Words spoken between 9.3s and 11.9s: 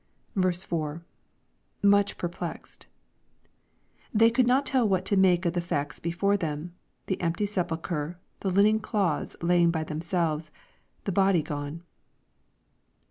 lying by themselves,— the body gone.